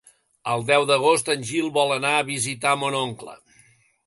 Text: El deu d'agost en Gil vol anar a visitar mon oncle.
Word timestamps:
El 0.53 0.63
deu 0.69 0.85
d'agost 0.91 1.29
en 1.33 1.45
Gil 1.51 1.67
vol 1.77 1.93
anar 1.97 2.15
a 2.15 2.25
visitar 2.31 2.73
mon 2.85 2.99
oncle. 3.03 3.39